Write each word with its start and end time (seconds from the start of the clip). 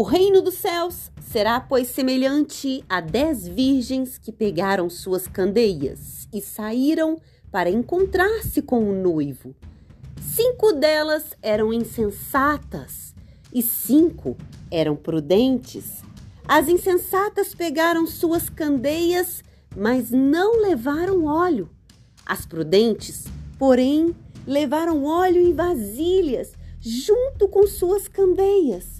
O 0.00 0.02
reino 0.02 0.40
dos 0.40 0.54
céus 0.54 1.12
será, 1.20 1.60
pois, 1.60 1.88
semelhante 1.88 2.82
a 2.88 3.02
dez 3.02 3.46
virgens 3.46 4.16
que 4.16 4.32
pegaram 4.32 4.88
suas 4.88 5.26
candeias 5.26 6.26
e 6.32 6.40
saíram 6.40 7.20
para 7.52 7.68
encontrar-se 7.68 8.62
com 8.62 8.88
o 8.88 8.94
noivo. 8.94 9.54
Cinco 10.18 10.72
delas 10.72 11.36
eram 11.42 11.70
insensatas 11.70 13.14
e 13.52 13.60
cinco 13.60 14.38
eram 14.70 14.96
prudentes. 14.96 16.02
As 16.48 16.66
insensatas 16.66 17.54
pegaram 17.54 18.06
suas 18.06 18.48
candeias, 18.48 19.44
mas 19.76 20.10
não 20.10 20.62
levaram 20.62 21.26
óleo. 21.26 21.68
As 22.24 22.46
prudentes, 22.46 23.26
porém, 23.58 24.16
levaram 24.46 25.04
óleo 25.04 25.42
em 25.42 25.52
vasilhas 25.52 26.54
junto 26.80 27.46
com 27.46 27.66
suas 27.66 28.08
candeias. 28.08 28.99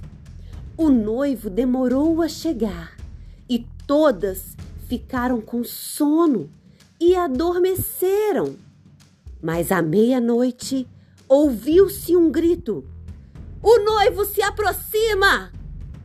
O 0.82 0.88
noivo 0.88 1.50
demorou 1.50 2.22
a 2.22 2.26
chegar 2.26 2.96
e 3.46 3.66
todas 3.86 4.56
ficaram 4.88 5.38
com 5.38 5.62
sono 5.62 6.48
e 6.98 7.14
adormeceram. 7.14 8.56
Mas 9.42 9.70
à 9.70 9.82
meia-noite 9.82 10.88
ouviu-se 11.28 12.16
um 12.16 12.30
grito: 12.30 12.82
O 13.62 13.78
noivo 13.84 14.24
se 14.24 14.40
aproxima! 14.40 15.52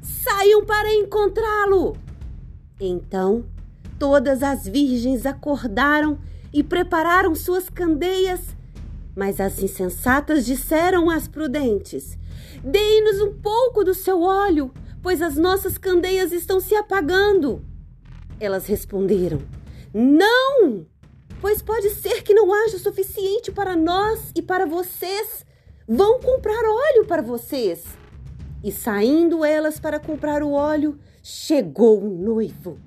Saiam 0.02 0.66
para 0.66 0.94
encontrá-lo! 0.94 1.96
Então 2.78 3.46
todas 3.98 4.44
as 4.44 4.68
virgens 4.68 5.26
acordaram 5.26 6.20
e 6.52 6.62
prepararam 6.62 7.34
suas 7.34 7.70
candeias. 7.70 8.42
Mas 9.16 9.40
as 9.40 9.62
insensatas 9.64 10.46
disseram 10.46 11.10
às 11.10 11.28
prudentes: 11.28 12.18
Dê-nos 12.64 13.22
um 13.22 13.34
pouco 13.34 13.84
do 13.84 13.94
seu 13.94 14.22
óleo, 14.22 14.72
pois 15.02 15.22
as 15.22 15.38
nossas 15.38 15.78
candeias 15.78 16.32
estão 16.32 16.60
se 16.60 16.76
apagando. 16.76 17.64
Elas 18.40 18.66
responderam: 18.66 19.42
Não! 19.94 20.86
Pois 21.40 21.62
pode 21.62 21.92
ser 21.92 22.24
que 22.24 22.34
não 22.34 22.52
haja 22.54 22.78
o 22.78 22.80
suficiente 22.80 23.52
para 23.52 23.76
nós 23.76 24.32
e 24.36 24.42
para 24.42 24.66
vocês. 24.66 25.46
Vão 25.88 26.20
comprar 26.20 26.64
óleo 26.66 27.06
para 27.06 27.22
vocês. 27.22 27.84
E 28.64 28.72
saindo 28.72 29.46
elas 29.46 29.80
para 29.80 30.00
comprar 30.00 30.42
o 30.42 30.52
óleo, 30.52 30.98
chegou 31.22 32.04
o 32.04 32.10
noivo. 32.10 32.80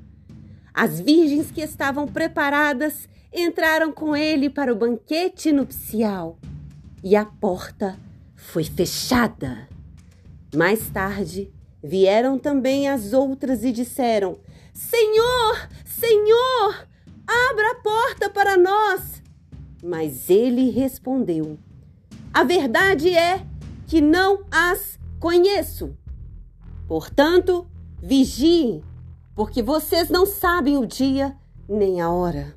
As 0.80 1.00
virgens 1.00 1.50
que 1.50 1.60
estavam 1.60 2.06
preparadas 2.06 3.08
entraram 3.34 3.90
com 3.90 4.14
ele 4.14 4.48
para 4.48 4.72
o 4.72 4.76
banquete 4.76 5.50
nupcial. 5.50 6.38
E 7.02 7.16
a 7.16 7.24
porta 7.24 7.98
foi 8.36 8.62
fechada. 8.62 9.68
Mais 10.54 10.88
tarde, 10.88 11.52
vieram 11.82 12.38
também 12.38 12.88
as 12.88 13.12
outras 13.12 13.64
e 13.64 13.72
disseram: 13.72 14.38
Senhor, 14.72 15.68
Senhor, 15.84 16.86
abra 17.26 17.72
a 17.72 17.82
porta 17.82 18.30
para 18.30 18.56
nós. 18.56 19.20
Mas 19.82 20.30
ele 20.30 20.70
respondeu: 20.70 21.58
A 22.32 22.44
verdade 22.44 23.12
é 23.12 23.44
que 23.84 24.00
não 24.00 24.44
as 24.48 24.96
conheço. 25.18 25.98
Portanto, 26.86 27.68
vigiem, 28.00 28.84
porque 29.38 29.62
vocês 29.62 30.08
não 30.10 30.26
sabem 30.26 30.76
o 30.78 30.84
dia 30.84 31.32
nem 31.68 32.00
a 32.00 32.10
hora. 32.10 32.56